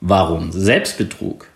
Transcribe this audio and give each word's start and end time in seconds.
warum 0.00 0.52
Selbstbetrug 0.52 1.46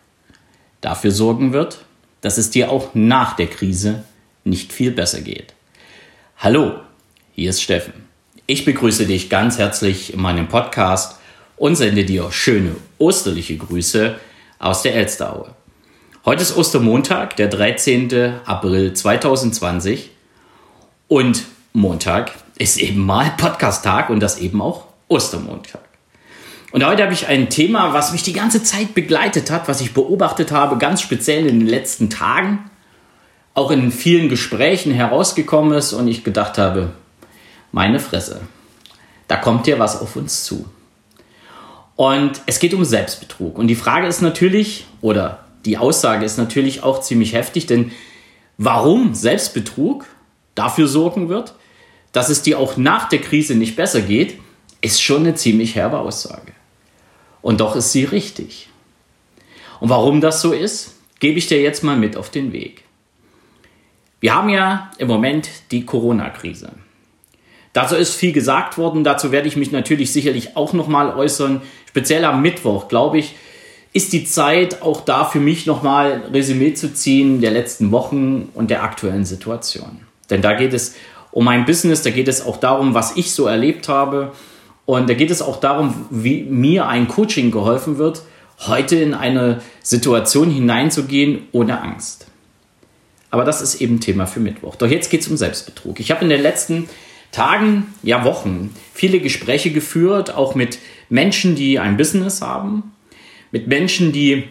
dafür 0.81 1.11
sorgen 1.11 1.53
wird, 1.53 1.85
dass 2.21 2.39
es 2.39 2.51
dir 2.51 2.71
auch 2.71 2.95
nach 2.95 3.37
der 3.37 3.47
Krise 3.47 4.05
nicht 4.45 4.73
viel 4.73 4.91
besser 4.91 5.21
geht. 5.21 5.55
Hallo, 6.39 6.81
hier 7.33 7.51
ist 7.51 7.63
Steffen. 7.63 7.95
Ich 8.47 8.65
begrüße 8.65 9.07
dich 9.07 9.31
ganz 9.31 9.59
herzlich 9.59 10.13
in 10.13 10.21
meinem 10.21 10.49
Podcast 10.49 11.19
und 11.57 11.77
sende 11.77 12.05
dir 12.05 12.33
schöne 12.33 12.75
osterliche 12.99 13.57
Grüße 13.57 14.17
aus 14.59 14.83
der 14.83 14.95
Elsteraue. 14.95 15.55
Heute 16.25 16.43
ist 16.43 16.57
Ostermontag, 16.57 17.37
der 17.37 17.49
13. 17.49 18.13
April 18.45 18.93
2020 18.93 20.11
und 21.09 21.45
Montag 21.73 22.33
ist 22.59 22.79
eben 22.79 23.05
mal 23.05 23.33
Podcast-Tag 23.37 24.11
und 24.11 24.21
das 24.21 24.39
eben 24.39 24.61
auch 24.61 24.87
Ostermontag. 25.09 25.92
Und 26.73 26.87
heute 26.87 27.03
habe 27.03 27.13
ich 27.13 27.29
ein 27.29 27.51
Thema, 27.51 27.93
was 27.93 28.13
mich 28.13 28.23
die 28.23 28.33
ganze 28.33 28.63
Zeit 28.63 28.95
begleitet 28.95 29.51
hat, 29.51 29.69
was 29.69 29.83
ich 29.83 29.93
beobachtet 29.93 30.53
habe, 30.53 30.79
ganz 30.79 31.03
speziell 31.03 31.47
in 31.47 31.61
den 31.61 31.69
letzten 31.69 32.09
Tagen, 32.09 32.71
auch 33.53 33.71
in 33.71 33.93
vielen 33.93 34.31
Gesprächen 34.31 34.91
herausgekommen 34.91 35.75
ist 35.75 35.93
und 35.93 36.09
ich 36.09 36.25
gedacht 36.25 36.57
habe, 36.57 36.95
meine 37.73 38.01
Fresse, 38.01 38.41
da 39.29 39.37
kommt 39.37 39.67
ja 39.67 39.79
was 39.79 40.01
auf 40.01 40.17
uns 40.17 40.45
zu. 40.45 40.65
Und 41.95 42.41
es 42.47 42.59
geht 42.59 42.73
um 42.73 42.87
Selbstbetrug. 42.87 43.59
Und 43.59 43.67
die 43.67 43.75
Frage 43.75 44.07
ist 44.07 44.23
natürlich, 44.23 44.87
oder 45.03 45.45
die 45.67 45.77
Aussage 45.77 46.25
ist 46.25 46.39
natürlich 46.39 46.83
auch 46.83 47.03
ziemlich 47.03 47.35
heftig, 47.35 47.67
denn 47.67 47.93
warum 48.57 49.15
Selbstbetrug 49.15 50.07
dafür 50.55 50.89
sorgen 50.89 51.29
wird, 51.29 51.55
dass 52.13 52.31
es 52.31 52.41
dir 52.41 52.59
auch 52.59 52.79
nach 52.79 53.11
der 53.11 53.21
Krise 53.21 53.57
nicht 53.57 53.77
besser 53.77 54.01
geht, 54.01 54.39
ist 54.81 55.03
schon 55.03 55.23
eine 55.23 55.35
ziemlich 55.35 55.75
herbe 55.75 55.99
Aussage. 55.99 56.53
Und 57.43 57.61
doch 57.61 57.77
ist 57.77 57.93
sie 57.93 58.05
richtig. 58.05 58.69
Und 59.81 59.89
warum 59.89 60.21
das 60.21 60.41
so 60.41 60.53
ist, 60.53 60.95
gebe 61.19 61.39
ich 61.39 61.49
dir 61.49 61.61
jetzt 61.61 61.83
mal 61.83 61.97
mit 61.97 62.17
auf 62.17 62.31
den 62.31 62.53
Weg. 62.53 62.85
Wir 64.21 64.35
haben 64.35 64.49
ja 64.49 64.91
im 64.99 65.09
Moment 65.09 65.49
die 65.73 65.85
Corona-Krise. 65.85 66.71
Dazu 67.73 67.97
ist 67.97 68.15
viel 68.15 68.33
gesagt 68.33 68.79
worden, 68.79 69.03
dazu 69.03 69.33
werde 69.33 69.49
ich 69.49 69.57
mich 69.57 69.73
natürlich 69.73 70.13
sicherlich 70.13 70.57
auch 70.57 70.73
nochmal 70.73 71.15
äußern. 71.17 71.63
Speziell 71.89 72.25
am 72.25 72.43
Mittwoch, 72.43 72.89
glaube 72.89 73.19
ich, 73.19 73.35
ist 73.93 74.13
die 74.13 74.25
Zeit 74.25 74.83
auch 74.83 75.01
da 75.01 75.25
für 75.25 75.41
mich 75.41 75.67
nochmal 75.67 76.23
Resümee 76.33 76.75
zu 76.75 76.95
ziehen 76.95 77.41
der 77.41 77.51
letzten 77.51 77.91
Wochen 77.91 78.49
und 78.55 78.71
der 78.71 78.83
aktuellen 78.83 79.25
Situation. 79.25 80.01
Denn 80.31 80.43
da 80.43 80.55
geht 80.55 80.73
es 80.73 80.95
um 81.31 81.45
mein 81.45 81.65
Business, 81.65 82.03
da 82.03 82.11
geht 82.11 82.29
es 82.29 82.45
auch 82.45 82.59
darum, 82.59 82.95
was 82.95 83.17
ich 83.17 83.33
so 83.33 83.47
erlebt 83.47 83.89
habe 83.89 84.33
und 84.85 85.09
da 85.09 85.15
geht 85.15 85.31
es 85.31 85.43
auch 85.43 85.61
darum, 85.61 86.07
wie 86.11 86.43
mir 86.43 86.87
ein 86.89 87.09
Coaching 87.09 87.51
geholfen 87.51 87.99
wird, 87.99 88.23
heute 88.67 88.97
in 88.97 89.15
eine 89.15 89.61
Situation 89.83 90.51
hineinzugehen 90.51 91.47
ohne 91.53 91.81
Angst. 91.81 92.27
Aber 93.31 93.45
das 93.45 93.63
ist 93.63 93.81
eben 93.81 94.01
Thema 94.01 94.27
für 94.27 94.41
Mittwoch. 94.41 94.77
Doch 94.77 94.89
jetzt 94.89 95.11
geht 95.11 95.23
es 95.23 95.29
um 95.29 95.37
Selbstbetrug. 95.37 96.01
Ich 96.01 96.11
habe 96.11 96.23
in 96.23 96.31
den 96.31 96.43
letzten 96.43 96.89
Tagen, 97.31 97.95
ja 98.03 98.25
Wochen, 98.25 98.75
viele 98.93 99.21
Gespräche 99.21 99.71
geführt, 99.71 100.35
auch 100.35 100.55
mit 100.55 100.79
Menschen, 101.09 101.55
die 101.55 101.79
ein 101.79 101.97
Business 101.97 102.43
haben, 102.43 102.93
mit 103.51 103.69
Menschen, 103.69 104.13
die 104.13 104.45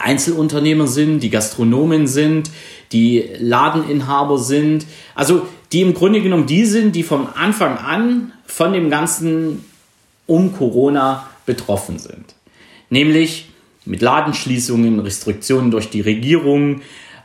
Einzelunternehmer 0.00 0.86
sind, 0.86 1.20
die 1.20 1.30
Gastronomen 1.30 2.06
sind, 2.06 2.50
die 2.92 3.24
Ladeninhaber 3.38 4.38
sind. 4.38 4.86
Also 5.14 5.46
die 5.72 5.80
im 5.80 5.94
Grunde 5.94 6.20
genommen 6.20 6.46
die 6.46 6.64
sind, 6.66 6.94
die 6.94 7.02
vom 7.02 7.28
Anfang 7.34 7.78
an 7.78 8.32
von 8.48 8.72
dem 8.72 8.90
Ganzen 8.90 9.64
um 10.26 10.52
Corona 10.52 11.28
betroffen 11.46 11.98
sind. 11.98 12.34
Nämlich 12.90 13.50
mit 13.84 14.02
Ladenschließungen, 14.02 14.98
Restriktionen 15.00 15.70
durch 15.70 15.90
die 15.90 16.00
Regierung, 16.00 16.82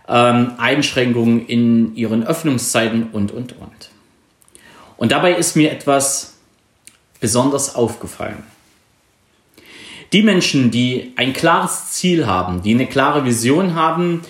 ähm, 0.07 0.51
Einschränkungen 0.57 1.47
in 1.47 1.95
ihren 1.95 2.23
Öffnungszeiten 2.23 3.09
und, 3.11 3.31
und, 3.31 3.53
und. 3.57 3.89
Und 4.97 5.11
dabei 5.11 5.34
ist 5.34 5.56
mir 5.56 5.72
etwas 5.72 6.35
besonders 7.19 7.75
aufgefallen. 7.75 8.44
Die 10.11 10.22
Menschen, 10.22 10.69
die 10.72 11.13
ein 11.16 11.34
klares 11.34 11.91
Ziel 11.91 12.28
haben, 12.28 12.61
die 12.61 12.73
eine 12.73 12.85
klare 12.85 13.25
Vision 13.25 13.75
haben, 13.75 14.22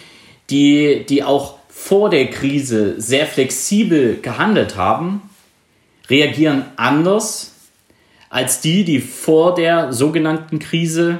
die, 0.50 1.06
die 1.10 1.24
auch 1.24 1.58
vor 1.70 2.10
der 2.10 2.30
Krise 2.30 3.00
sehr 3.02 3.28
flexibel 3.28 4.20
gehandelt 4.22 4.78
haben, 4.78 5.22
reagieren 6.13 6.66
anders 6.75 7.53
als 8.29 8.62
die, 8.62 8.84
die 8.84 9.00
vor 9.00 9.56
der 9.56 9.94
sogenannten 9.94 10.59
Krise 10.59 11.19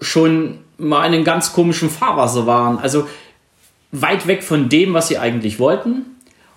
schon 0.00 0.58
mal 0.78 1.06
in 1.06 1.14
einem 1.14 1.24
ganz 1.24 1.52
komischen 1.52 1.90
Fahrwasser 1.90 2.46
waren. 2.46 2.78
Also 2.78 3.08
weit 3.92 4.26
weg 4.26 4.42
von 4.42 4.68
dem, 4.68 4.94
was 4.94 5.08
sie 5.08 5.18
eigentlich 5.18 5.58
wollten 5.58 6.02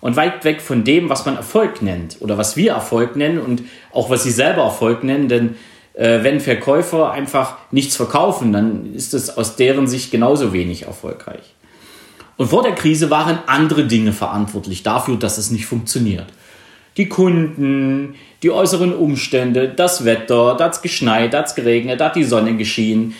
und 0.00 0.16
weit 0.16 0.44
weg 0.44 0.60
von 0.60 0.84
dem, 0.84 1.08
was 1.08 1.24
man 1.26 1.36
Erfolg 1.36 1.82
nennt 1.82 2.18
oder 2.20 2.38
was 2.38 2.56
wir 2.56 2.72
Erfolg 2.72 3.16
nennen 3.16 3.38
und 3.38 3.62
auch 3.92 4.10
was 4.10 4.22
sie 4.22 4.30
selber 4.30 4.62
Erfolg 4.62 5.02
nennen. 5.04 5.28
Denn 5.28 5.56
äh, 5.94 6.22
wenn 6.22 6.40
Verkäufer 6.40 7.10
einfach 7.10 7.58
nichts 7.70 7.96
verkaufen, 7.96 8.52
dann 8.52 8.94
ist 8.94 9.14
es 9.14 9.36
aus 9.36 9.56
deren 9.56 9.86
Sicht 9.86 10.10
genauso 10.10 10.52
wenig 10.52 10.82
erfolgreich. 10.82 11.54
Und 12.36 12.48
vor 12.48 12.62
der 12.62 12.74
Krise 12.74 13.10
waren 13.10 13.38
andere 13.46 13.86
Dinge 13.86 14.12
verantwortlich 14.12 14.84
dafür, 14.84 15.16
dass 15.16 15.38
es 15.38 15.50
nicht 15.50 15.66
funktioniert. 15.66 16.26
Die 16.98 17.08
Kunden, 17.08 18.16
die 18.42 18.50
äußeren 18.50 18.94
Umstände, 18.94 19.68
das 19.68 20.04
Wetter, 20.04 20.56
da 20.56 20.64
hat 20.64 20.82
geschneit, 20.82 21.32
da 21.32 21.38
hat 21.38 21.56
geregnet, 21.56 22.00
da 22.00 22.06
hat 22.06 22.16
die 22.16 22.24
Sonne 22.24 22.56
geschienen. 22.56 23.14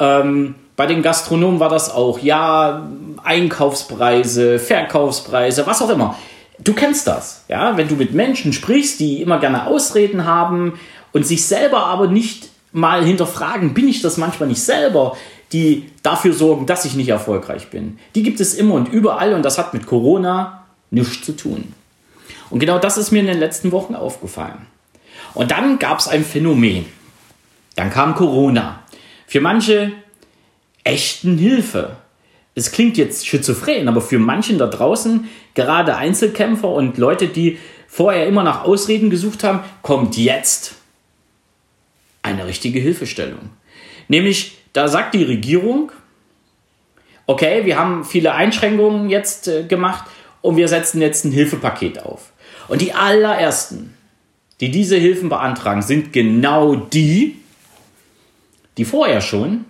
Ähm, 0.00 0.54
bei 0.76 0.86
den 0.86 1.02
Gastronomen 1.02 1.60
war 1.60 1.68
das 1.68 1.90
auch, 1.90 2.20
ja, 2.20 2.88
Einkaufspreise, 3.22 4.58
Verkaufspreise, 4.58 5.66
was 5.66 5.82
auch 5.82 5.90
immer. 5.90 6.16
Du 6.58 6.72
kennst 6.72 7.06
das, 7.06 7.44
ja, 7.48 7.76
wenn 7.76 7.88
du 7.88 7.96
mit 7.96 8.14
Menschen 8.14 8.52
sprichst, 8.52 9.00
die 9.00 9.20
immer 9.20 9.38
gerne 9.38 9.66
Ausreden 9.66 10.24
haben 10.24 10.78
und 11.12 11.26
sich 11.26 11.44
selber 11.44 11.86
aber 11.86 12.06
nicht 12.06 12.48
mal 12.72 13.04
hinterfragen, 13.04 13.74
bin 13.74 13.88
ich 13.88 14.00
das 14.00 14.16
manchmal 14.16 14.48
nicht 14.48 14.62
selber? 14.62 15.16
die 15.54 15.84
dafür 16.02 16.32
sorgen, 16.32 16.66
dass 16.66 16.84
ich 16.84 16.96
nicht 16.96 17.08
erfolgreich 17.08 17.70
bin. 17.70 17.98
Die 18.16 18.24
gibt 18.24 18.40
es 18.40 18.54
immer 18.54 18.74
und 18.74 18.92
überall 18.92 19.34
und 19.34 19.44
das 19.44 19.56
hat 19.56 19.72
mit 19.72 19.86
Corona 19.86 20.64
nichts 20.90 21.24
zu 21.24 21.32
tun. 21.32 21.72
Und 22.50 22.58
genau 22.58 22.78
das 22.78 22.96
ist 22.98 23.10
mir 23.10 23.20
in 23.20 23.26
den 23.26 23.38
letzten 23.38 23.72
Wochen 23.72 23.94
aufgefallen. 23.94 24.66
Und 25.34 25.50
dann 25.50 25.78
gab 25.78 25.98
es 25.98 26.08
ein 26.08 26.24
Phänomen. 26.24 26.86
Dann 27.76 27.90
kam 27.90 28.14
Corona. 28.14 28.82
Für 29.26 29.40
manche 29.40 29.92
echten 30.84 31.38
Hilfe. 31.38 31.96
Es 32.54 32.70
klingt 32.70 32.96
jetzt 32.96 33.26
schizophren, 33.26 33.88
aber 33.88 34.00
für 34.00 34.18
manchen 34.18 34.58
da 34.58 34.66
draußen, 34.66 35.28
gerade 35.54 35.96
Einzelkämpfer 35.96 36.68
und 36.68 36.98
Leute, 36.98 37.26
die 37.26 37.58
vorher 37.88 38.26
immer 38.26 38.44
nach 38.44 38.64
Ausreden 38.64 39.10
gesucht 39.10 39.42
haben, 39.42 39.60
kommt 39.82 40.16
jetzt 40.16 40.76
eine 42.22 42.46
richtige 42.46 42.78
Hilfestellung. 42.78 43.50
Nämlich 44.08 44.58
da 44.72 44.88
sagt 44.88 45.14
die 45.14 45.24
Regierung, 45.24 45.90
okay, 47.26 47.64
wir 47.64 47.78
haben 47.78 48.04
viele 48.04 48.34
Einschränkungen 48.34 49.10
jetzt 49.10 49.48
äh, 49.48 49.64
gemacht 49.64 50.04
und 50.44 50.58
wir 50.58 50.68
setzen 50.68 51.00
jetzt 51.00 51.24
ein 51.24 51.32
Hilfepaket 51.32 52.02
auf. 52.02 52.34
Und 52.68 52.82
die 52.82 52.92
allerersten, 52.92 53.94
die 54.60 54.70
diese 54.70 54.98
Hilfen 54.98 55.30
beantragen, 55.30 55.80
sind 55.80 56.12
genau 56.12 56.74
die, 56.76 57.36
die 58.76 58.84
vorher 58.84 59.22
schon 59.22 59.64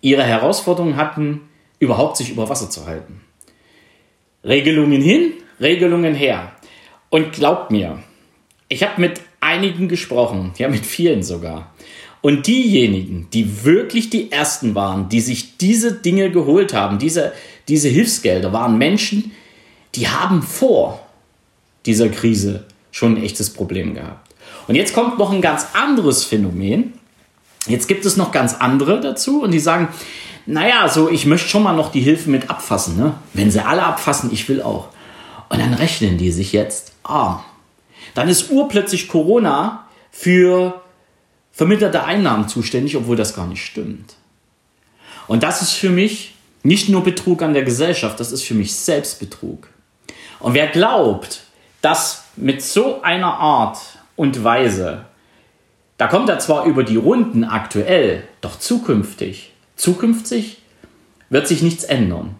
ihre 0.00 0.22
Herausforderungen 0.22 0.94
hatten, 0.94 1.40
überhaupt 1.80 2.16
sich 2.16 2.30
über 2.30 2.48
Wasser 2.48 2.70
zu 2.70 2.86
halten. 2.86 3.22
Regelungen 4.44 5.02
hin, 5.02 5.32
Regelungen 5.60 6.14
her. 6.14 6.52
Und 7.10 7.32
glaubt 7.32 7.72
mir, 7.72 8.04
ich 8.68 8.84
habe 8.84 9.00
mit 9.00 9.20
einigen 9.40 9.88
gesprochen, 9.88 10.52
ja 10.58 10.68
mit 10.68 10.86
vielen 10.86 11.24
sogar. 11.24 11.74
Und 12.20 12.46
diejenigen, 12.46 13.26
die 13.32 13.64
wirklich 13.64 14.10
die 14.10 14.30
Ersten 14.30 14.76
waren, 14.76 15.08
die 15.08 15.20
sich 15.20 15.56
diese 15.58 15.92
Dinge 15.92 16.30
geholt 16.30 16.72
haben, 16.72 17.00
diese, 17.00 17.32
diese 17.66 17.88
Hilfsgelder, 17.88 18.52
waren 18.52 18.78
Menschen, 18.78 19.32
die 19.94 20.08
haben 20.08 20.42
vor 20.42 21.00
dieser 21.86 22.08
Krise 22.08 22.64
schon 22.90 23.16
ein 23.16 23.22
echtes 23.22 23.52
Problem 23.52 23.94
gehabt. 23.94 24.34
Und 24.68 24.74
jetzt 24.74 24.94
kommt 24.94 25.18
noch 25.18 25.32
ein 25.32 25.42
ganz 25.42 25.66
anderes 25.74 26.24
Phänomen. 26.24 26.94
Jetzt 27.66 27.88
gibt 27.88 28.04
es 28.04 28.16
noch 28.16 28.32
ganz 28.32 28.54
andere 28.54 29.00
dazu 29.00 29.42
und 29.42 29.50
die 29.50 29.60
sagen, 29.60 29.88
naja, 30.46 30.88
so 30.88 31.08
ich 31.08 31.26
möchte 31.26 31.48
schon 31.48 31.62
mal 31.62 31.74
noch 31.74 31.92
die 31.92 32.00
Hilfe 32.00 32.30
mit 32.30 32.50
abfassen. 32.50 32.96
Ne? 32.96 33.14
Wenn 33.32 33.50
sie 33.50 33.64
alle 33.64 33.84
abfassen, 33.84 34.30
ich 34.32 34.48
will 34.48 34.62
auch. 34.62 34.88
Und 35.48 35.60
dann 35.60 35.74
rechnen 35.74 36.18
die 36.18 36.32
sich 36.32 36.52
jetzt, 36.52 36.92
ah, 37.04 37.40
dann 38.14 38.28
ist 38.28 38.50
urplötzlich 38.50 39.08
Corona 39.08 39.86
für 40.10 40.82
verminderte 41.52 42.04
Einnahmen 42.04 42.48
zuständig, 42.48 42.96
obwohl 42.96 43.16
das 43.16 43.34
gar 43.34 43.46
nicht 43.46 43.64
stimmt. 43.64 44.14
Und 45.28 45.42
das 45.42 45.62
ist 45.62 45.72
für 45.72 45.90
mich 45.90 46.34
nicht 46.62 46.88
nur 46.88 47.02
Betrug 47.02 47.42
an 47.42 47.54
der 47.54 47.62
Gesellschaft, 47.62 48.18
das 48.18 48.32
ist 48.32 48.42
für 48.42 48.54
mich 48.54 48.74
Selbstbetrug. 48.74 49.68
Und 50.42 50.54
wer 50.54 50.66
glaubt, 50.66 51.44
dass 51.80 52.24
mit 52.36 52.62
so 52.62 53.00
einer 53.02 53.34
Art 53.34 53.78
und 54.16 54.44
Weise 54.44 55.06
Da 55.98 56.08
kommt 56.08 56.28
er 56.28 56.40
zwar 56.40 56.64
über 56.64 56.82
die 56.82 56.96
Runden 56.96 57.44
aktuell, 57.44 58.24
doch 58.40 58.58
zukünftig, 58.58 59.52
zukünftig 59.76 60.58
wird 61.30 61.46
sich 61.46 61.62
nichts 61.62 61.84
ändern. 61.84 62.34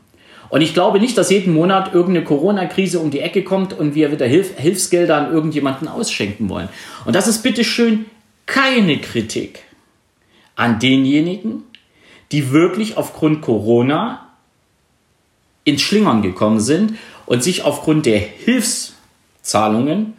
Und 0.48 0.62
ich 0.62 0.74
glaube 0.74 0.98
nicht, 0.98 1.16
dass 1.16 1.30
jeden 1.30 1.54
Monat 1.54 1.94
irgendeine 1.94 2.24
Corona-Krise 2.24 2.98
um 2.98 3.10
die 3.10 3.20
Ecke 3.20 3.44
kommt 3.44 3.72
und 3.72 3.94
wir 3.94 4.10
wieder 4.10 4.26
Hilf 4.26 4.58
Hilfsgelder 4.58 5.16
an 5.16 5.32
irgendjemanden 5.32 5.86
ausschenken 5.86 6.48
wollen. 6.48 6.68
Und 7.04 7.14
das 7.14 7.28
ist 7.28 7.42
bitteschön 7.42 8.06
keine 8.46 8.98
Kritik 8.98 9.60
an 10.56 10.80
denjenigen, 10.80 11.62
die 12.32 12.50
wirklich 12.50 12.96
aufgrund 12.96 13.42
Corona 13.42 14.21
ins 15.64 15.82
Schlingern 15.82 16.22
gekommen 16.22 16.60
sind 16.60 16.94
und 17.26 17.42
sich 17.42 17.64
aufgrund 17.64 18.06
der 18.06 18.18
Hilfszahlungen 18.18 20.14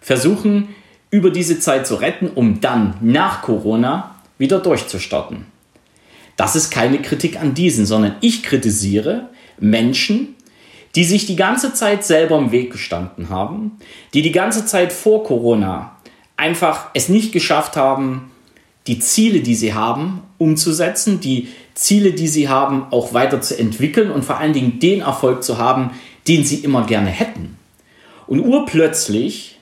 versuchen, 0.00 0.68
über 1.10 1.30
diese 1.30 1.58
Zeit 1.60 1.86
zu 1.86 1.96
retten, 1.96 2.28
um 2.34 2.60
dann 2.60 2.94
nach 3.00 3.42
Corona 3.42 4.16
wieder 4.38 4.58
durchzustarten. 4.58 5.46
Das 6.36 6.54
ist 6.54 6.70
keine 6.70 7.00
Kritik 7.00 7.40
an 7.40 7.54
diesen, 7.54 7.86
sondern 7.86 8.16
ich 8.20 8.42
kritisiere, 8.42 9.30
Menschen, 9.58 10.34
die 10.94 11.04
sich 11.04 11.26
die 11.26 11.36
ganze 11.36 11.72
Zeit 11.72 12.04
selber 12.04 12.38
im 12.38 12.52
Weg 12.52 12.72
gestanden 12.72 13.30
haben, 13.30 13.72
die 14.14 14.22
die 14.22 14.32
ganze 14.32 14.66
Zeit 14.66 14.92
vor 14.92 15.24
Corona 15.24 15.96
einfach 16.36 16.90
es 16.94 17.08
nicht 17.08 17.32
geschafft 17.32 17.76
haben, 17.76 18.30
die 18.86 18.98
Ziele, 18.98 19.40
die 19.40 19.54
sie 19.54 19.74
haben, 19.74 20.22
umzusetzen, 20.38 21.20
die 21.20 21.48
Ziele, 21.76 22.12
die 22.12 22.26
sie 22.26 22.48
haben, 22.48 22.86
auch 22.90 23.14
weiter 23.14 23.40
zu 23.40 23.56
entwickeln 23.56 24.10
und 24.10 24.24
vor 24.24 24.38
allen 24.38 24.52
Dingen 24.52 24.80
den 24.80 25.02
Erfolg 25.02 25.44
zu 25.44 25.58
haben, 25.58 25.92
den 26.26 26.44
sie 26.44 26.56
immer 26.56 26.84
gerne 26.84 27.10
hätten. 27.10 27.56
Und 28.26 28.40
urplötzlich 28.40 29.60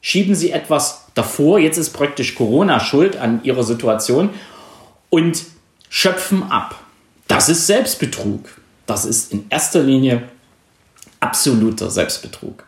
schieben 0.00 0.34
sie 0.34 0.50
etwas 0.50 1.06
davor, 1.14 1.60
jetzt 1.60 1.78
ist 1.78 1.90
praktisch 1.90 2.34
Corona 2.34 2.80
schuld 2.80 3.16
an 3.16 3.44
ihrer 3.44 3.62
Situation 3.62 4.30
und 5.10 5.44
schöpfen 5.88 6.50
ab. 6.50 6.80
Das 7.28 7.48
ist 7.48 7.68
Selbstbetrug 7.68 8.48
das 8.86 9.04
ist 9.04 9.32
in 9.32 9.46
erster 9.48 9.82
Linie 9.82 10.28
absoluter 11.20 11.90
Selbstbetrug. 11.90 12.64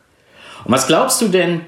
Und 0.64 0.72
was 0.72 0.86
glaubst 0.86 1.20
du 1.20 1.28
denn, 1.28 1.62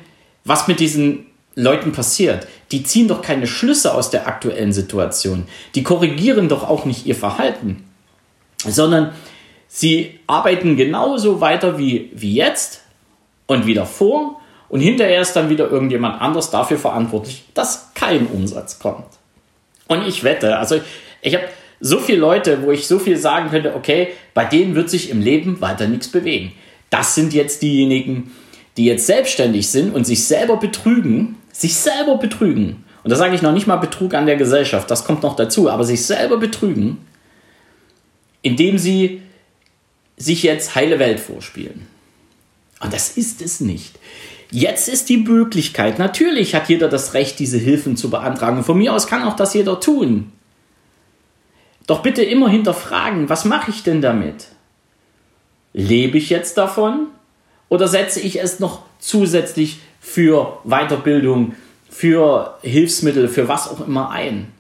was 0.44 0.68
mit 0.68 0.80
diesen 0.80 1.26
Leuten 1.54 1.92
passiert? 1.92 2.46
Die 2.72 2.82
ziehen 2.82 3.08
doch 3.08 3.22
keine 3.22 3.46
Schlüsse 3.46 3.94
aus 3.94 4.10
der 4.10 4.26
aktuellen 4.26 4.72
Situation. 4.72 5.46
Die 5.74 5.82
korrigieren 5.82 6.48
doch 6.48 6.68
auch 6.68 6.84
nicht 6.84 7.06
ihr 7.06 7.14
Verhalten, 7.14 7.84
sondern 8.64 9.12
sie 9.68 10.18
arbeiten 10.26 10.76
genauso 10.76 11.40
weiter 11.40 11.78
wie, 11.78 12.10
wie 12.14 12.34
jetzt 12.34 12.82
und 13.46 13.66
wie 13.66 13.74
davor. 13.74 14.40
Und 14.68 14.80
hinterher 14.80 15.20
ist 15.20 15.34
dann 15.34 15.48
wieder 15.48 15.70
irgendjemand 15.70 16.20
anders 16.20 16.50
dafür 16.50 16.78
verantwortlich, 16.78 17.44
dass 17.54 17.94
kein 17.94 18.26
Umsatz 18.26 18.80
kommt. 18.80 19.06
Und 19.86 20.06
ich 20.08 20.24
wette, 20.24 20.58
also 20.58 20.80
ich 21.22 21.34
habe 21.34 21.44
so 21.78 21.98
viele 21.98 22.18
Leute, 22.18 22.62
wo 22.62 22.72
ich 22.72 22.88
so 22.88 22.98
viel 22.98 23.16
sagen 23.16 23.50
könnte, 23.50 23.74
okay, 23.74 24.08
bei 24.34 24.44
denen 24.44 24.74
wird 24.74 24.90
sich 24.90 25.10
im 25.10 25.20
Leben 25.20 25.60
weiter 25.60 25.86
nichts 25.86 26.08
bewegen. 26.08 26.52
Das 26.90 27.14
sind 27.14 27.32
jetzt 27.32 27.62
diejenigen, 27.62 28.32
die 28.76 28.86
jetzt 28.86 29.06
selbstständig 29.06 29.68
sind 29.68 29.94
und 29.94 30.04
sich 30.04 30.24
selber 30.24 30.56
betrügen, 30.56 31.36
sich 31.56 31.76
selber 31.76 32.18
betrügen. 32.18 32.84
Und 33.02 33.10
da 33.10 33.16
sage 33.16 33.34
ich 33.34 33.42
noch 33.42 33.52
nicht 33.52 33.66
mal 33.66 33.76
Betrug 33.76 34.14
an 34.14 34.26
der 34.26 34.36
Gesellschaft, 34.36 34.90
das 34.90 35.04
kommt 35.04 35.22
noch 35.22 35.36
dazu, 35.36 35.70
aber 35.70 35.84
sich 35.84 36.04
selber 36.04 36.38
betrügen, 36.38 36.98
indem 38.42 38.78
sie 38.78 39.22
sich 40.16 40.42
jetzt 40.42 40.74
heile 40.74 40.98
Welt 40.98 41.20
vorspielen. 41.20 41.86
Und 42.80 42.92
das 42.92 43.16
ist 43.16 43.40
es 43.40 43.60
nicht. 43.60 43.98
Jetzt 44.50 44.88
ist 44.88 45.08
die 45.08 45.16
Möglichkeit, 45.16 45.98
natürlich 45.98 46.54
hat 46.54 46.68
jeder 46.68 46.88
das 46.88 47.14
Recht, 47.14 47.38
diese 47.38 47.58
Hilfen 47.58 47.96
zu 47.96 48.10
beantragen. 48.10 48.62
von 48.62 48.78
mir 48.78 48.92
aus 48.92 49.06
kann 49.06 49.24
auch 49.24 49.36
das 49.36 49.54
jeder 49.54 49.80
tun. 49.80 50.32
Doch 51.86 52.02
bitte 52.02 52.22
immer 52.22 52.48
hinterfragen, 52.48 53.28
was 53.28 53.44
mache 53.44 53.70
ich 53.70 53.82
denn 53.82 54.02
damit? 54.02 54.48
Lebe 55.72 56.18
ich 56.18 56.30
jetzt 56.30 56.58
davon 56.58 57.06
oder 57.68 57.88
setze 57.88 58.20
ich 58.20 58.40
es 58.40 58.60
noch 58.60 58.82
zusätzlich 58.98 59.78
für 60.06 60.60
Weiterbildung, 60.62 61.56
für 61.90 62.58
Hilfsmittel, 62.62 63.26
für 63.26 63.48
was 63.48 63.68
auch 63.68 63.84
immer 63.84 64.10
ein? 64.10 64.52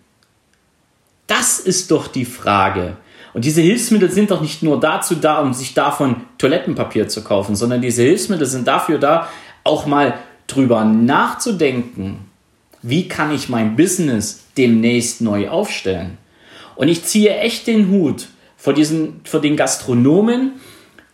Das 1.28 1.60
ist 1.60 1.92
doch 1.92 2.08
die 2.08 2.24
Frage. 2.24 2.96
Und 3.32 3.44
diese 3.44 3.60
Hilfsmittel 3.60 4.10
sind 4.10 4.32
doch 4.32 4.40
nicht 4.40 4.64
nur 4.64 4.80
dazu 4.80 5.14
da, 5.14 5.38
um 5.38 5.54
sich 5.54 5.72
davon 5.72 6.16
Toilettenpapier 6.38 7.06
zu 7.06 7.22
kaufen, 7.22 7.54
sondern 7.54 7.80
diese 7.80 8.02
Hilfsmittel 8.02 8.46
sind 8.46 8.66
dafür 8.66 8.98
da, 8.98 9.28
auch 9.62 9.86
mal 9.86 10.14
drüber 10.48 10.84
nachzudenken, 10.84 12.26
wie 12.82 13.06
kann 13.06 13.32
ich 13.32 13.48
mein 13.48 13.76
Business 13.76 14.44
demnächst 14.58 15.20
neu 15.20 15.48
aufstellen. 15.48 16.18
Und 16.74 16.88
ich 16.88 17.04
ziehe 17.04 17.38
echt 17.38 17.68
den 17.68 17.88
Hut 17.88 18.28
vor, 18.56 18.72
diesen, 18.72 19.20
vor 19.24 19.40
den 19.40 19.56
Gastronomen, 19.56 20.54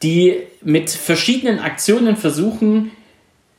die 0.03 0.39
mit 0.63 0.91
verschiedenen 0.91 1.59
Aktionen 1.59 2.17
versuchen, 2.17 2.93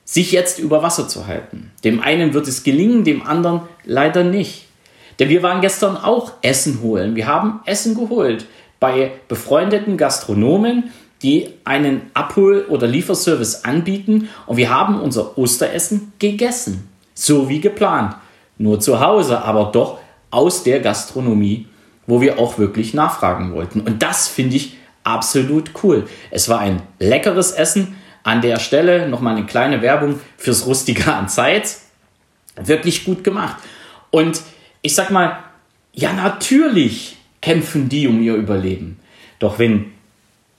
sich 0.05 0.31
jetzt 0.31 0.59
über 0.59 0.83
Wasser 0.83 1.07
zu 1.07 1.27
halten. 1.27 1.71
Dem 1.83 2.01
einen 2.01 2.33
wird 2.33 2.47
es 2.47 2.63
gelingen, 2.63 3.03
dem 3.03 3.25
anderen 3.25 3.61
leider 3.85 4.23
nicht. 4.23 4.65
Denn 5.19 5.29
wir 5.29 5.43
waren 5.43 5.61
gestern 5.61 5.95
auch 5.95 6.33
Essen 6.41 6.81
holen. 6.81 7.15
Wir 7.15 7.27
haben 7.27 7.61
Essen 7.65 7.95
geholt 7.95 8.45
bei 8.79 9.11
befreundeten 9.27 9.95
Gastronomen, 9.95 10.91
die 11.21 11.49
einen 11.63 12.01
Abhol- 12.13 12.65
oder 12.67 12.87
Lieferservice 12.87 13.63
anbieten. 13.63 14.29
Und 14.45 14.57
wir 14.57 14.69
haben 14.69 14.99
unser 14.99 15.37
Osteressen 15.37 16.11
gegessen. 16.19 16.89
So 17.13 17.47
wie 17.47 17.61
geplant. 17.61 18.15
Nur 18.57 18.79
zu 18.79 18.99
Hause, 18.99 19.41
aber 19.41 19.71
doch 19.71 19.99
aus 20.31 20.63
der 20.63 20.79
Gastronomie 20.79 21.67
wo 22.07 22.21
wir 22.21 22.39
auch 22.39 22.57
wirklich 22.57 22.93
nachfragen 22.93 23.53
wollten. 23.53 23.81
Und 23.81 24.03
das 24.03 24.27
finde 24.27 24.57
ich 24.57 24.77
absolut 25.03 25.71
cool. 25.83 26.05
Es 26.31 26.49
war 26.49 26.59
ein 26.59 26.81
leckeres 26.99 27.51
Essen. 27.51 27.95
An 28.23 28.41
der 28.41 28.59
Stelle 28.59 29.07
nochmal 29.09 29.35
eine 29.35 29.45
kleine 29.45 29.81
Werbung 29.81 30.19
fürs 30.37 30.65
Rustika 30.65 31.17
an 31.19 31.29
Zeit. 31.29 31.77
Wirklich 32.55 33.05
gut 33.05 33.23
gemacht. 33.23 33.57
Und 34.11 34.41
ich 34.81 34.95
sag 34.95 35.11
mal, 35.11 35.39
ja, 35.93 36.13
natürlich 36.13 37.17
kämpfen 37.41 37.89
die 37.89 38.07
um 38.07 38.21
ihr 38.21 38.35
Überleben. 38.35 38.99
Doch 39.39 39.59
wenn 39.59 39.91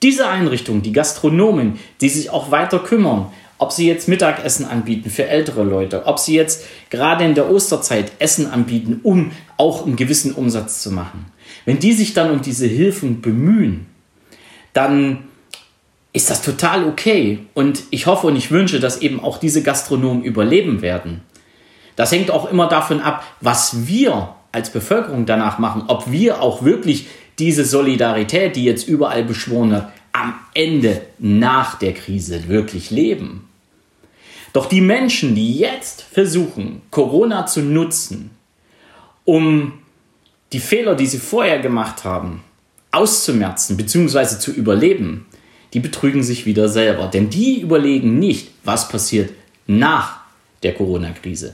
diese 0.03 0.27
Einrichtungen, 0.27 0.81
die 0.81 0.91
Gastronomen, 0.91 1.79
die 2.01 2.09
sich 2.09 2.29
auch 2.29 2.51
weiter 2.51 2.79
kümmern, 2.79 3.31
ob 3.57 3.71
sie 3.71 3.87
jetzt 3.87 4.07
Mittagessen 4.07 4.65
anbieten 4.65 5.09
für 5.09 5.27
ältere 5.27 5.63
Leute, 5.63 6.05
ob 6.05 6.19
sie 6.19 6.35
jetzt 6.35 6.65
gerade 6.89 7.23
in 7.23 7.35
der 7.35 7.49
Osterzeit 7.49 8.11
Essen 8.19 8.47
anbieten, 8.47 8.99
um 9.03 9.31
auch 9.57 9.85
einen 9.85 9.95
gewissen 9.95 10.33
Umsatz 10.33 10.81
zu 10.81 10.91
machen. 10.91 11.25
Wenn 11.63 11.79
die 11.79 11.93
sich 11.93 12.13
dann 12.13 12.31
um 12.31 12.41
diese 12.41 12.67
Hilfen 12.67 13.21
bemühen, 13.21 13.85
dann 14.73 15.23
ist 16.15 16.29
das 16.29 16.41
total 16.41 16.85
okay. 16.85 17.39
Und 17.53 17.83
ich 17.91 18.07
hoffe 18.07 18.27
und 18.27 18.35
ich 18.35 18.49
wünsche, 18.49 18.79
dass 18.79 19.01
eben 19.01 19.19
auch 19.19 19.37
diese 19.37 19.61
Gastronomen 19.61 20.23
überleben 20.23 20.81
werden. 20.81 21.21
Das 21.95 22.11
hängt 22.11 22.31
auch 22.31 22.49
immer 22.49 22.67
davon 22.67 23.01
ab, 23.01 23.23
was 23.41 23.87
wir 23.87 24.35
als 24.51 24.69
Bevölkerung 24.69 25.25
danach 25.25 25.59
machen, 25.59 25.83
ob 25.87 26.09
wir 26.09 26.41
auch 26.41 26.63
wirklich 26.63 27.07
diese 27.37 27.65
Solidarität, 27.65 28.55
die 28.55 28.63
jetzt 28.63 28.87
überall 28.87 29.25
beschworen 29.25 29.71
wird, 29.71 29.87
am 30.13 30.33
Ende 30.53 31.01
nach 31.19 31.77
der 31.77 31.93
Krise 31.93 32.47
wirklich 32.47 32.91
leben. 32.91 33.49
Doch 34.53 34.67
die 34.67 34.79
Menschen, 34.79 35.35
die 35.35 35.57
jetzt 35.57 36.01
versuchen, 36.01 36.81
Corona 36.91 37.45
zu 37.45 37.61
nutzen, 37.61 38.29
um 39.25 39.73
die 40.53 40.61
Fehler, 40.61 40.95
die 40.95 41.07
sie 41.07 41.17
vorher 41.17 41.59
gemacht 41.59 42.05
haben, 42.05 42.41
auszumerzen 42.91 43.75
bzw. 43.75 44.39
zu 44.39 44.51
überleben, 44.51 45.25
die 45.75 45.81
betrügen 45.81 46.23
sich 46.23 46.45
wieder 46.45 46.69
selber. 46.69 47.07
Denn 47.07 47.29
die 47.29 47.59
überlegen 47.59 48.17
nicht, 48.17 48.47
was 48.63 48.87
passiert 48.87 49.31
nach 49.67 50.21
der 50.63 50.73
Corona-Krise. 50.73 51.53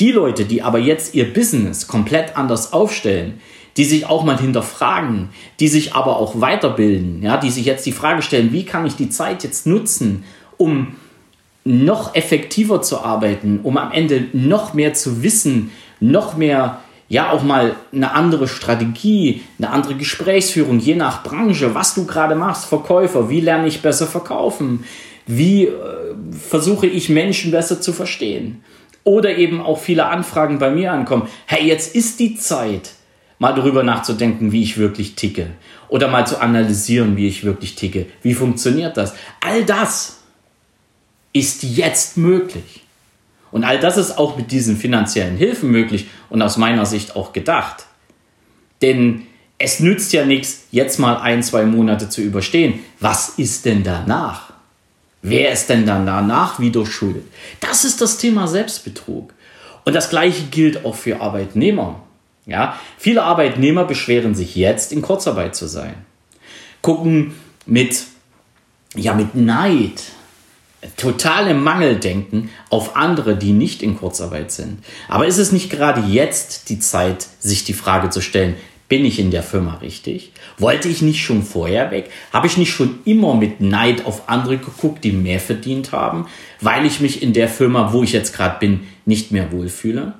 Die 0.00 0.10
Leute, 0.10 0.44
die 0.44 0.62
aber 0.62 0.80
jetzt 0.80 1.14
ihr 1.14 1.32
Business 1.32 1.86
komplett 1.86 2.36
anders 2.36 2.72
aufstellen, 2.72 3.40
die 3.76 3.84
sich 3.84 4.06
auch 4.06 4.24
mal 4.24 4.36
hinterfragen, 4.36 5.28
die 5.60 5.68
sich 5.68 5.94
aber 5.94 6.16
auch 6.16 6.40
weiterbilden, 6.40 7.22
ja, 7.22 7.36
die 7.36 7.50
sich 7.50 7.64
jetzt 7.64 7.86
die 7.86 7.92
Frage 7.92 8.22
stellen, 8.22 8.52
wie 8.52 8.64
kann 8.64 8.84
ich 8.84 8.96
die 8.96 9.10
Zeit 9.10 9.44
jetzt 9.44 9.64
nutzen, 9.64 10.24
um 10.56 10.96
noch 11.64 12.16
effektiver 12.16 12.82
zu 12.82 12.98
arbeiten, 12.98 13.60
um 13.62 13.76
am 13.76 13.92
Ende 13.92 14.26
noch 14.32 14.74
mehr 14.74 14.92
zu 14.92 15.22
wissen, 15.22 15.70
noch 16.00 16.36
mehr 16.36 16.80
ja 17.12 17.30
auch 17.30 17.42
mal 17.42 17.76
eine 17.92 18.12
andere 18.12 18.48
Strategie, 18.48 19.42
eine 19.58 19.68
andere 19.68 19.96
Gesprächsführung, 19.96 20.78
je 20.78 20.94
nach 20.94 21.22
Branche, 21.22 21.74
was 21.74 21.94
du 21.94 22.06
gerade 22.06 22.34
machst, 22.34 22.64
Verkäufer, 22.64 23.28
wie 23.28 23.42
lerne 23.42 23.68
ich 23.68 23.82
besser 23.82 24.06
verkaufen, 24.06 24.84
wie 25.26 25.66
äh, 25.66 25.70
versuche 26.32 26.86
ich 26.86 27.10
Menschen 27.10 27.50
besser 27.50 27.82
zu 27.82 27.92
verstehen. 27.92 28.64
Oder 29.04 29.36
eben 29.36 29.60
auch 29.60 29.78
viele 29.78 30.06
Anfragen 30.06 30.58
bei 30.58 30.70
mir 30.70 30.90
ankommen. 30.90 31.28
Hey, 31.44 31.66
jetzt 31.66 31.94
ist 31.94 32.18
die 32.18 32.36
Zeit, 32.36 32.92
mal 33.38 33.54
darüber 33.54 33.82
nachzudenken, 33.82 34.50
wie 34.50 34.62
ich 34.62 34.78
wirklich 34.78 35.14
ticke. 35.14 35.48
Oder 35.90 36.08
mal 36.08 36.26
zu 36.26 36.40
analysieren, 36.40 37.18
wie 37.18 37.28
ich 37.28 37.44
wirklich 37.44 37.74
ticke. 37.74 38.06
Wie 38.22 38.32
funktioniert 38.32 38.96
das? 38.96 39.12
All 39.42 39.66
das 39.66 40.20
ist 41.34 41.62
jetzt 41.62 42.16
möglich. 42.16 42.81
Und 43.52 43.64
all 43.64 43.78
das 43.78 43.98
ist 43.98 44.18
auch 44.18 44.36
mit 44.36 44.50
diesen 44.50 44.76
finanziellen 44.76 45.36
Hilfen 45.36 45.70
möglich 45.70 46.08
und 46.30 46.42
aus 46.42 46.56
meiner 46.56 46.86
Sicht 46.86 47.14
auch 47.14 47.32
gedacht. 47.32 47.86
Denn 48.80 49.26
es 49.58 49.78
nützt 49.78 50.12
ja 50.12 50.24
nichts, 50.24 50.64
jetzt 50.72 50.98
mal 50.98 51.18
ein, 51.18 51.42
zwei 51.42 51.64
Monate 51.64 52.08
zu 52.08 52.20
überstehen. 52.20 52.80
Was 52.98 53.38
ist 53.38 53.64
denn 53.64 53.84
danach? 53.84 54.52
Wer 55.20 55.52
ist 55.52 55.68
denn 55.68 55.86
dann 55.86 56.04
danach 56.04 56.58
wieder 56.58 56.84
schuld? 56.84 57.24
Das 57.60 57.84
ist 57.84 58.00
das 58.00 58.18
Thema 58.18 58.48
Selbstbetrug. 58.48 59.32
Und 59.84 59.94
das 59.94 60.10
gleiche 60.10 60.44
gilt 60.44 60.84
auch 60.84 60.96
für 60.96 61.20
Arbeitnehmer. 61.20 62.00
Ja, 62.44 62.76
viele 62.98 63.22
Arbeitnehmer 63.22 63.84
beschweren 63.84 64.34
sich 64.34 64.56
jetzt, 64.56 64.92
in 64.92 65.00
Kurzarbeit 65.00 65.54
zu 65.54 65.68
sein. 65.68 65.94
Gucken 66.80 67.34
mit, 67.66 68.04
ja, 68.96 69.14
mit 69.14 69.36
Neid, 69.36 70.02
totalem 70.96 71.62
Mangeldenken 71.62 72.50
auf 72.70 72.96
andere, 72.96 73.36
die 73.36 73.52
nicht 73.52 73.82
in 73.82 73.96
Kurzarbeit 73.96 74.50
sind. 74.50 74.78
Aber 75.08 75.26
ist 75.26 75.38
es 75.38 75.52
nicht 75.52 75.70
gerade 75.70 76.02
jetzt 76.08 76.68
die 76.68 76.78
Zeit, 76.78 77.26
sich 77.38 77.64
die 77.64 77.72
Frage 77.72 78.10
zu 78.10 78.20
stellen, 78.20 78.56
bin 78.88 79.04
ich 79.06 79.18
in 79.18 79.30
der 79.30 79.42
Firma 79.42 79.76
richtig? 79.76 80.32
Wollte 80.58 80.88
ich 80.88 81.00
nicht 81.00 81.22
schon 81.22 81.42
vorher 81.42 81.90
weg? 81.90 82.10
Habe 82.30 82.46
ich 82.46 82.58
nicht 82.58 82.72
schon 82.72 82.98
immer 83.06 83.34
mit 83.34 83.60
Neid 83.60 84.04
auf 84.04 84.28
andere 84.28 84.58
geguckt, 84.58 85.02
die 85.02 85.12
mehr 85.12 85.40
verdient 85.40 85.92
haben, 85.92 86.26
weil 86.60 86.84
ich 86.84 87.00
mich 87.00 87.22
in 87.22 87.32
der 87.32 87.48
Firma, 87.48 87.94
wo 87.94 88.02
ich 88.02 88.12
jetzt 88.12 88.34
gerade 88.34 88.58
bin, 88.58 88.80
nicht 89.06 89.32
mehr 89.32 89.50
wohlfühle? 89.50 90.14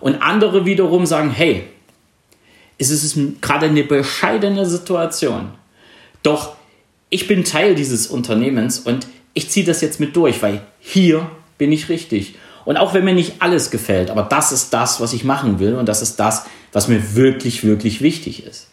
Und 0.00 0.22
andere 0.22 0.64
wiederum 0.64 1.06
sagen, 1.06 1.30
hey, 1.30 1.64
es 2.78 2.90
ist 2.90 3.16
gerade 3.40 3.66
eine 3.66 3.84
bescheidene 3.84 4.66
Situation. 4.66 5.50
Doch 6.22 6.56
ich 7.10 7.28
bin 7.28 7.44
Teil 7.44 7.74
dieses 7.74 8.06
Unternehmens 8.06 8.80
und 8.80 9.06
ich 9.34 9.50
ziehe 9.50 9.66
das 9.66 9.80
jetzt 9.80 10.00
mit 10.00 10.16
durch, 10.16 10.42
weil 10.42 10.62
hier 10.80 11.30
bin 11.58 11.72
ich 11.72 11.88
richtig. 11.88 12.34
Und 12.64 12.76
auch 12.76 12.94
wenn 12.94 13.04
mir 13.04 13.14
nicht 13.14 13.34
alles 13.40 13.70
gefällt, 13.70 14.10
aber 14.10 14.22
das 14.22 14.52
ist 14.52 14.70
das, 14.70 15.00
was 15.00 15.12
ich 15.12 15.24
machen 15.24 15.58
will 15.58 15.74
und 15.74 15.86
das 15.86 16.02
ist 16.02 16.16
das, 16.16 16.44
was 16.72 16.88
mir 16.88 17.14
wirklich, 17.14 17.64
wirklich 17.64 18.02
wichtig 18.02 18.44
ist. 18.46 18.68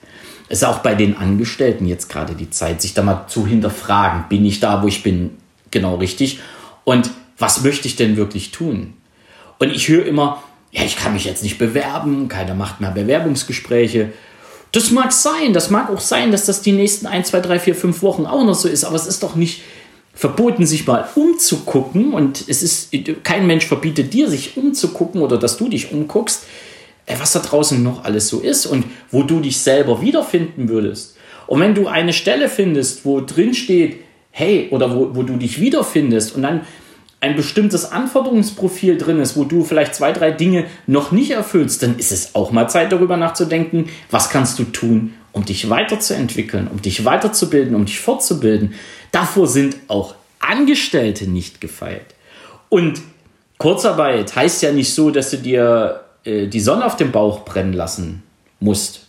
Es 0.50 0.60
ist 0.60 0.64
auch 0.64 0.80
bei 0.80 0.96
den 0.96 1.18
Angestellten 1.18 1.86
jetzt 1.86 2.10
gerade 2.10 2.34
die 2.34 2.50
Zeit, 2.50 2.82
sich 2.82 2.94
da 2.94 3.04
mal 3.04 3.28
zu 3.28 3.46
hinterfragen, 3.46 4.26
bin 4.30 4.46
ich 4.46 4.60
da, 4.60 4.82
wo 4.82 4.88
ich 4.88 5.04
bin, 5.04 5.32
genau 5.72 5.96
richtig? 5.96 6.40
Und 6.84 7.10
was 7.38 7.64
möchte 7.64 7.88
ich 7.88 7.96
denn 7.96 8.18
wirklich 8.18 8.52
tun? 8.52 8.94
Und 9.60 9.72
ich 9.72 9.88
höre 9.90 10.06
immer, 10.06 10.42
ja, 10.72 10.84
ich 10.84 10.96
kann 10.96 11.14
mich 11.14 11.26
jetzt 11.26 11.44
nicht 11.44 11.58
bewerben, 11.58 12.28
keiner 12.28 12.54
macht 12.54 12.82
mehr 12.82 12.92
Bewerbungsgespräche. 12.92 14.14
Das 14.72 14.92
mag 14.92 15.12
sein, 15.12 15.54
das 15.54 15.70
mag 15.70 15.90
auch 15.90 16.00
sein, 16.00 16.32
dass 16.32 16.46
das 16.46 16.62
die 16.62 16.72
nächsten 16.72 17.08
1, 17.08 17.30
2, 17.30 17.40
3, 17.40 17.60
4, 17.60 17.76
5 17.76 18.02
Wochen 18.02 18.26
auch 18.26 18.44
noch 18.44 18.56
so 18.56 18.68
ist, 18.68 18.84
aber 18.84 18.96
es 18.96 19.08
ist 19.08 19.24
doch 19.24 19.36
nicht 19.36 19.62
verboten, 20.18 20.66
sich 20.66 20.88
mal 20.88 21.08
umzugucken 21.14 22.14
und 22.14 22.44
es 22.48 22.64
ist, 22.64 22.92
kein 23.24 23.46
Mensch 23.46 23.68
verbietet 23.68 24.14
dir, 24.14 24.28
sich 24.28 24.58
umzugucken 24.58 25.22
oder 25.22 25.38
dass 25.38 25.58
du 25.58 25.70
dich 25.70 25.92
umguckst, 25.92 26.46
äh, 27.06 27.16
was 27.20 27.34
da 27.34 27.40
draußen 27.40 27.82
noch 27.84 28.04
alles 28.04 28.28
so 28.28 28.40
ist 28.40 28.66
und 28.66 28.86
wo 29.12 29.22
du 29.22 29.40
dich 29.40 29.60
selber 29.60 30.02
wiederfinden 30.02 30.70
würdest. 30.70 31.18
Und 31.46 31.60
wenn 31.60 31.76
du 31.76 31.88
eine 31.88 32.14
Stelle 32.14 32.50
findest, 32.50 33.06
wo 33.06 33.22
drin 33.22 33.54
steht, 33.54 34.00
hey, 34.32 34.68
oder 34.72 34.94
wo, 34.94 35.16
wo 35.16 35.22
du 35.22 35.38
dich 35.38 35.62
wiederfindest 35.62 36.36
und 36.36 36.42
dann 36.42 36.62
ein 37.20 37.36
bestimmtes 37.36 37.92
Anforderungsprofil 37.92 38.98
drin 38.98 39.20
ist, 39.20 39.38
wo 39.38 39.44
du 39.44 39.64
vielleicht 39.64 39.94
zwei, 39.94 40.14
drei 40.14 40.32
Dinge 40.32 40.66
noch 40.88 41.12
nicht 41.12 41.30
erfüllst, 41.30 41.84
dann 41.84 41.98
ist 42.00 42.12
es 42.12 42.34
auch 42.34 42.52
mal 42.52 42.68
Zeit 42.68 42.92
darüber 42.92 43.18
nachzudenken, 43.18 43.90
was 44.10 44.32
kannst 44.32 44.58
du 44.58 44.64
tun, 44.64 45.14
um 45.38 45.46
dich 45.46 45.70
weiterzuentwickeln, 45.70 46.68
um 46.68 46.82
dich 46.82 47.06
weiterzubilden, 47.06 47.76
um 47.76 47.86
dich 47.86 48.00
fortzubilden. 48.00 48.74
Davor 49.12 49.48
sind 49.48 49.78
auch 49.88 50.16
Angestellte 50.40 51.30
nicht 51.30 51.62
gefeit. 51.62 52.16
Und 52.70 53.02
Kurzarbeit 53.58 54.36
heißt 54.36 54.64
ja 54.64 54.72
nicht 54.72 54.94
so, 54.94 55.12
dass 55.12 55.30
du 55.30 55.38
dir 55.38 56.02
äh, 56.24 56.48
die 56.48 56.60
Sonne 56.60 56.86
auf 56.86 56.96
dem 56.96 57.12
Bauch 57.12 57.46
brennen 57.46 57.74
lassen 57.74 58.24
musst. 58.60 59.06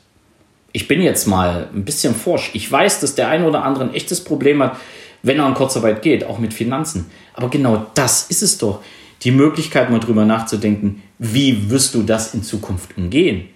Ich 0.73 0.87
bin 0.87 1.01
jetzt 1.01 1.27
mal 1.27 1.69
ein 1.75 1.85
bisschen 1.85 2.15
forsch. 2.15 2.51
Ich 2.53 2.71
weiß, 2.71 3.01
dass 3.01 3.15
der 3.15 3.29
eine 3.29 3.47
oder 3.47 3.65
andere 3.65 3.85
ein 3.85 3.95
echtes 3.95 4.23
Problem 4.23 4.63
hat, 4.63 4.77
wenn 5.23 5.39
er 5.39 5.49
in 5.49 5.55
Kurzarbeit 5.55 6.03
geht, 6.03 6.25
auch 6.25 6.39
mit 6.39 6.53
Finanzen. 6.53 7.11
Aber 7.33 7.49
genau 7.49 7.87
das 7.95 8.29
ist 8.31 8.43
es 8.43 8.59
doch. 8.59 8.83
Die 9.23 9.33
Möglichkeit, 9.33 9.91
mal 9.91 9.99
drüber 9.99 10.25
nachzudenken, 10.25 11.03
wie 11.19 11.71
wirst 11.71 11.95
du 11.95 12.03
das 12.03 12.35
in 12.35 12.43
Zukunft 12.43 12.97
umgehen? 12.97 13.49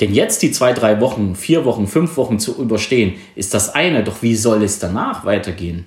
Denn 0.00 0.14
jetzt 0.14 0.42
die 0.42 0.52
zwei, 0.52 0.72
drei 0.72 1.00
Wochen, 1.00 1.34
vier 1.34 1.64
Wochen, 1.64 1.86
fünf 1.86 2.16
Wochen 2.16 2.38
zu 2.38 2.60
überstehen, 2.60 3.14
ist 3.34 3.52
das 3.54 3.74
eine. 3.74 4.04
Doch 4.04 4.22
wie 4.22 4.36
soll 4.36 4.62
es 4.62 4.78
danach 4.78 5.24
weitergehen? 5.24 5.86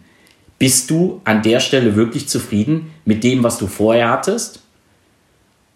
Bist 0.60 0.90
du 0.92 1.22
an 1.24 1.42
der 1.42 1.60
Stelle 1.60 1.96
wirklich 1.96 2.28
zufrieden 2.28 2.92
mit 3.06 3.24
dem, 3.24 3.44
was 3.44 3.58
du 3.58 3.68
vorher 3.68 4.10
hattest? 4.10 4.62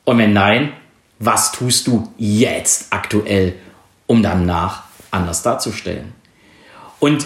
Und 0.04 0.18
wenn 0.18 0.34
nein, 0.34 0.74
was 1.18 1.52
tust 1.52 1.88
du 1.88 2.12
jetzt 2.18 2.88
aktuell, 2.92 3.54
um 4.06 4.22
danach 4.22 4.84
anders 5.12 5.42
darzustellen? 5.42 6.14
Und 7.00 7.26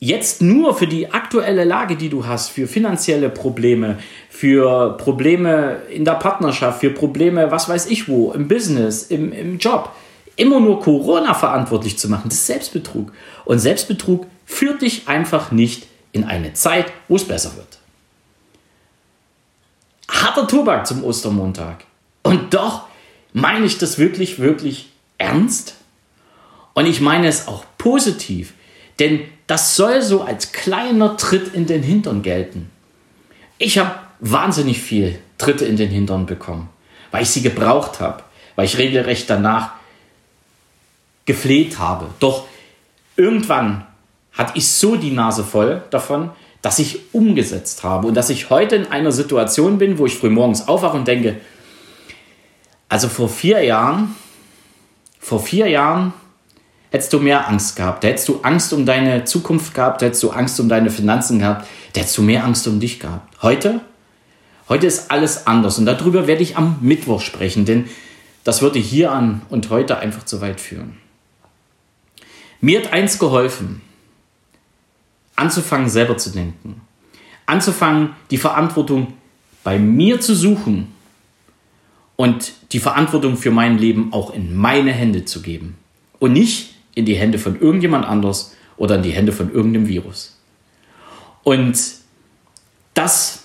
jetzt 0.00 0.42
nur 0.42 0.74
für 0.74 0.86
die 0.86 1.12
aktuelle 1.12 1.64
Lage, 1.64 1.94
die 1.94 2.08
du 2.08 2.26
hast, 2.26 2.48
für 2.48 2.66
finanzielle 2.66 3.28
Probleme, 3.28 3.98
für 4.28 4.96
Probleme 4.96 5.82
in 5.90 6.04
der 6.04 6.14
Partnerschaft, 6.14 6.80
für 6.80 6.90
Probleme, 6.90 7.50
was 7.52 7.68
weiß 7.68 7.86
ich 7.86 8.08
wo, 8.08 8.32
im 8.32 8.48
Business, 8.48 9.04
im, 9.04 9.32
im 9.32 9.58
Job, 9.58 9.92
immer 10.36 10.60
nur 10.60 10.80
Corona 10.80 11.34
verantwortlich 11.34 11.98
zu 11.98 12.08
machen, 12.08 12.28
das 12.28 12.38
ist 12.38 12.46
Selbstbetrug. 12.46 13.12
Und 13.44 13.58
Selbstbetrug 13.58 14.26
führt 14.46 14.82
dich 14.82 15.08
einfach 15.08 15.50
nicht 15.50 15.86
in 16.12 16.24
eine 16.24 16.52
Zeit, 16.52 16.92
wo 17.08 17.16
es 17.16 17.24
besser 17.24 17.56
wird. 17.56 17.78
Harter 20.08 20.46
Tobak 20.46 20.86
zum 20.86 21.04
Ostermontag. 21.04 21.84
Und 22.22 22.54
doch 22.54 22.86
meine 23.32 23.66
ich 23.66 23.78
das 23.78 23.98
wirklich, 23.98 24.38
wirklich 24.38 24.90
ernst. 25.18 25.74
Und 26.74 26.86
ich 26.86 27.00
meine 27.00 27.26
es 27.26 27.48
auch 27.48 27.64
positiv. 27.78 28.54
Denn 28.98 29.20
das 29.46 29.76
soll 29.76 30.02
so 30.02 30.22
als 30.22 30.52
kleiner 30.52 31.16
Tritt 31.16 31.54
in 31.54 31.66
den 31.66 31.82
Hintern 31.82 32.22
gelten. 32.22 32.70
Ich 33.58 33.78
habe 33.78 33.94
wahnsinnig 34.20 34.80
viel 34.80 35.18
Tritte 35.38 35.64
in 35.64 35.76
den 35.76 35.90
Hintern 35.90 36.26
bekommen, 36.26 36.68
weil 37.10 37.22
ich 37.22 37.30
sie 37.30 37.42
gebraucht 37.42 38.00
habe, 38.00 38.22
weil 38.54 38.66
ich 38.66 38.78
regelrecht 38.78 39.28
danach 39.28 39.72
gefleht 41.24 41.78
habe. 41.78 42.06
Doch 42.20 42.46
irgendwann 43.16 43.86
hatte 44.32 44.52
ich 44.56 44.68
so 44.68 44.96
die 44.96 45.10
Nase 45.10 45.44
voll 45.44 45.82
davon, 45.90 46.30
dass 46.62 46.78
ich 46.78 47.12
umgesetzt 47.12 47.82
habe 47.82 48.06
und 48.06 48.14
dass 48.14 48.30
ich 48.30 48.50
heute 48.50 48.76
in 48.76 48.86
einer 48.86 49.12
Situation 49.12 49.78
bin, 49.78 49.98
wo 49.98 50.06
ich 50.06 50.16
frühmorgens 50.16 50.68
aufwache 50.68 50.96
und 50.96 51.08
denke, 51.08 51.40
also 52.88 53.08
vor 53.08 53.28
vier 53.28 53.62
Jahren, 53.62 54.14
vor 55.18 55.40
vier 55.40 55.68
Jahren 55.68 56.12
hättest 56.90 57.12
du 57.12 57.18
mehr 57.18 57.48
Angst 57.48 57.74
gehabt. 57.74 58.04
Da 58.04 58.08
hättest 58.08 58.28
du 58.28 58.40
Angst 58.42 58.72
um 58.72 58.86
deine 58.86 59.24
Zukunft 59.24 59.74
gehabt, 59.74 60.02
da 60.02 60.06
hättest 60.06 60.22
du 60.22 60.30
Angst 60.30 60.60
um 60.60 60.68
deine 60.68 60.90
Finanzen 60.90 61.38
gehabt, 61.38 61.66
da 61.92 62.00
hättest 62.00 62.18
du 62.18 62.22
mehr 62.22 62.44
Angst 62.44 62.66
um 62.68 62.80
dich 62.80 63.00
gehabt. 63.00 63.42
Heute? 63.42 63.80
Heute 64.68 64.86
ist 64.86 65.10
alles 65.10 65.46
anders 65.46 65.78
und 65.78 65.86
darüber 65.86 66.26
werde 66.26 66.42
ich 66.42 66.56
am 66.56 66.76
Mittwoch 66.80 67.20
sprechen, 67.20 67.64
denn 67.64 67.88
das 68.44 68.62
würde 68.62 68.78
hier 68.78 69.10
an 69.10 69.42
und 69.48 69.70
heute 69.70 69.98
einfach 69.98 70.24
zu 70.24 70.40
weit 70.40 70.60
führen. 70.60 70.98
Mir 72.64 72.80
hat 72.80 72.92
eins 72.92 73.18
geholfen, 73.18 73.82
anzufangen 75.34 75.88
selber 75.88 76.16
zu 76.16 76.30
denken, 76.30 76.80
anzufangen 77.44 78.10
die 78.30 78.38
Verantwortung 78.38 79.14
bei 79.64 79.80
mir 79.80 80.20
zu 80.20 80.36
suchen 80.36 80.94
und 82.14 82.52
die 82.70 82.78
Verantwortung 82.78 83.36
für 83.36 83.50
mein 83.50 83.78
Leben 83.78 84.12
auch 84.12 84.32
in 84.32 84.54
meine 84.54 84.92
Hände 84.92 85.24
zu 85.24 85.42
geben 85.42 85.76
und 86.20 86.34
nicht 86.34 86.74
in 86.94 87.04
die 87.04 87.16
Hände 87.16 87.40
von 87.40 87.60
irgendjemand 87.60 88.06
anders 88.06 88.54
oder 88.76 88.94
in 88.94 89.02
die 89.02 89.10
Hände 89.10 89.32
von 89.32 89.52
irgendeinem 89.52 89.88
Virus. 89.88 90.38
Und 91.42 91.76
das 92.94 93.42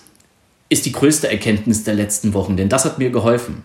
ist 0.68 0.86
die 0.86 0.92
größte 0.92 1.28
Erkenntnis 1.28 1.82
der 1.82 1.94
letzten 1.94 2.34
Wochen, 2.34 2.56
denn 2.56 2.68
das 2.68 2.84
hat 2.84 3.00
mir 3.00 3.10
geholfen. 3.10 3.64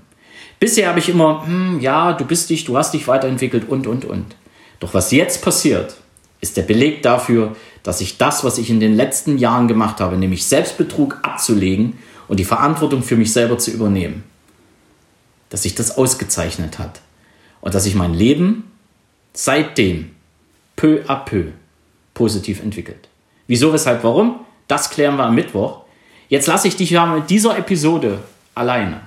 Bisher 0.60 0.90
habe 0.90 0.98
ich 0.98 1.10
immer, 1.10 1.46
hm, 1.46 1.80
ja, 1.80 2.14
du 2.14 2.26
bist 2.26 2.50
dich, 2.50 2.66
du 2.66 2.76
hast 2.76 2.96
dich 2.96 3.08
weiterentwickelt 3.08 3.70
und, 3.70 3.86
und, 3.86 4.06
und. 4.06 4.36
Doch 4.84 4.94
was 4.94 5.12
jetzt 5.12 5.42
passiert, 5.42 5.96
ist 6.42 6.58
der 6.58 6.64
Beleg 6.64 7.04
dafür, 7.04 7.56
dass 7.84 8.02
ich 8.02 8.18
das, 8.18 8.44
was 8.44 8.58
ich 8.58 8.70
in 8.70 8.82
den 8.82 8.94
letzten 8.94 9.38
Jahren 9.38 9.70
gemacht 9.70 10.02
habe, 10.02 10.18
nämlich 10.18 10.46
Selbstbetrug 10.46 11.20
abzulegen 11.22 12.00
und 12.28 12.38
die 12.38 12.44
Verantwortung 12.44 13.02
für 13.02 13.16
mich 13.16 13.32
selber 13.32 13.58
zu 13.58 13.72
übernehmen, 13.72 14.26
dass 15.50 15.64
sich 15.64 15.74
das 15.74 15.98
ausgezeichnet 15.98 16.80
hat 16.80 17.00
und 17.62 17.74
dass 17.74 17.86
sich 17.86 17.96
mein 17.96 18.14
Leben 18.14 18.74
seitdem 19.32 20.12
peu 20.76 21.02
à 21.08 21.16
peu 21.24 21.54
positiv 22.14 22.62
entwickelt. 22.62 23.08
Wieso, 23.48 23.72
weshalb, 23.72 24.04
warum? 24.04 24.42
Das 24.68 24.90
klären 24.90 25.16
wir 25.16 25.24
am 25.24 25.36
Mittwoch. 25.36 25.84
Jetzt 26.28 26.48
lasse 26.48 26.68
ich 26.68 26.76
dich 26.76 26.90
ja 26.90 27.06
mit 27.06 27.30
dieser 27.30 27.58
Episode 27.58 28.20
alleine. 28.54 29.00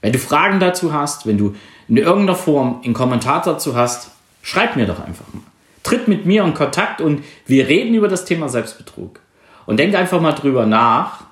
Wenn 0.00 0.12
du 0.12 0.18
Fragen 0.18 0.58
dazu 0.58 0.92
hast, 0.92 1.24
wenn 1.24 1.38
du 1.38 1.54
in 1.86 1.98
irgendeiner 1.98 2.36
Form 2.36 2.80
einen 2.82 2.94
Kommentar 2.94 3.40
dazu 3.42 3.76
hast, 3.76 4.10
Schreib 4.44 4.76
mir 4.76 4.86
doch 4.86 5.00
einfach 5.00 5.24
mal. 5.32 5.42
Tritt 5.82 6.06
mit 6.06 6.26
mir 6.26 6.44
in 6.44 6.52
Kontakt 6.52 7.00
und 7.00 7.24
wir 7.46 7.66
reden 7.66 7.94
über 7.94 8.08
das 8.08 8.26
Thema 8.26 8.50
Selbstbetrug. 8.50 9.20
Und 9.64 9.78
denk 9.78 9.94
einfach 9.94 10.20
mal 10.20 10.32
drüber 10.32 10.66
nach. 10.66 11.24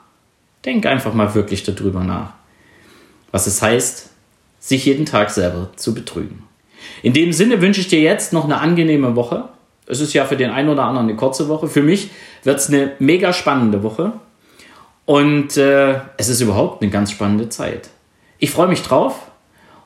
Denk 0.65 0.87
einfach 0.87 1.13
mal 1.13 1.35
wirklich 1.35 1.63
darüber 1.63 2.01
nach. 2.01 2.33
was 3.31 3.47
es 3.47 3.63
heißt, 3.63 4.11
sich 4.61 4.85
jeden 4.85 5.07
Tag 5.07 5.31
selber 5.31 5.71
zu 5.77 5.95
betrügen. 5.95 6.45
In 7.03 7.13
dem 7.13 7.33
Sinne 7.33 7.61
wünsche 7.61 7.81
ich 7.81 7.89
dir 7.89 8.01
jetzt 8.01 8.33
noch 8.33 8.45
eine 8.45 8.61
angenehme 8.61 9.15
Woche. 9.15 9.49
Es 9.87 10.01
ist 10.01 10.13
ja 10.13 10.25
für 10.25 10.37
den 10.37 10.51
einen 10.51 10.69
oder 10.69 10.85
anderen 10.85 11.09
eine 11.09 11.17
kurze 11.17 11.49
Woche. 11.49 11.69
Für 11.69 11.83
mich 11.83 12.11
wird 12.45 12.59
es 12.59 12.69
eine 12.69 12.93
mega 12.99 13.33
spannende 13.33 13.83
Woche. 13.83 14.13
Und 15.05 15.57
äh, 15.57 16.01
es 16.17 16.29
ist 16.29 16.41
überhaupt 16.41 16.83
eine 16.83 16.91
ganz 16.91 17.11
spannende 17.11 17.49
Zeit. 17.49 17.91
Ich 18.39 18.51
freue 18.51 18.69
mich 18.69 18.83
drauf 18.83 19.31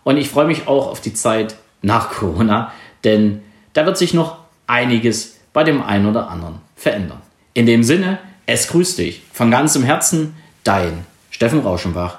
und 0.05 0.17
ich 0.17 0.29
freue 0.29 0.47
mich 0.47 0.69
auch 0.69 0.89
auf 0.89 1.01
die 1.01 1.15
Zeit 1.15 1.57
nach 1.83 2.11
Corona, 2.11 2.73
denn 3.07 3.41
da 3.73 3.87
wird 3.87 3.97
sich 3.97 4.13
noch 4.13 4.39
einiges 4.67 5.39
bei 5.55 5.65
dem 5.65 5.81
einen 5.81 6.05
oder 6.05 6.29
anderen 6.29 6.57
verändern. 6.77 7.23
In 7.55 7.65
dem 7.65 7.83
Sinne, 7.83 8.19
es 8.45 8.69
grüßt 8.69 8.99
dich 8.99 9.23
von 9.33 9.51
ganzem 9.51 9.83
Herzen, 9.83 10.37
dein 10.65 11.07
Steffen 11.31 11.61
Rauschenbach. 11.61 12.19